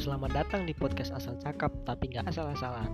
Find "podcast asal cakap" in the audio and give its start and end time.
0.72-1.76